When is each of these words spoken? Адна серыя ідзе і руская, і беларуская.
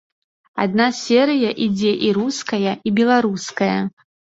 Адна 0.65 0.87
серыя 1.01 1.53
ідзе 1.67 1.95
і 2.11 2.13
руская, 2.21 2.77
і 2.87 2.99
беларуская. 3.01 3.75